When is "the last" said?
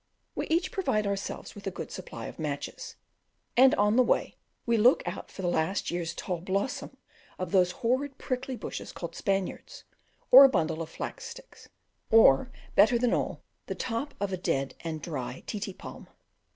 5.43-5.91